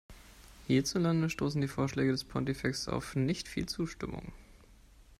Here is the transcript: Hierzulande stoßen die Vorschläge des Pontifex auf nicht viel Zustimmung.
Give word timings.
Hierzulande 0.65 1.29
stoßen 1.29 1.61
die 1.61 1.67
Vorschläge 1.67 2.11
des 2.11 2.23
Pontifex 2.23 2.87
auf 2.87 3.15
nicht 3.15 3.47
viel 3.47 3.67
Zustimmung. 3.67 4.33